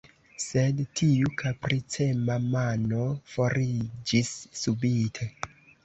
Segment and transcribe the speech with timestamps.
[0.43, 3.05] Sed tiu kapricema mano
[3.37, 5.35] foriĝis subite.